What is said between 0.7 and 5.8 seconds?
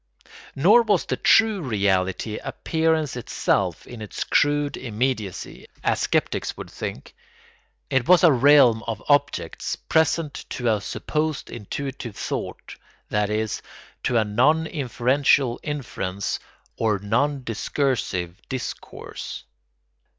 was the true reality appearance itself in its crude immediacy,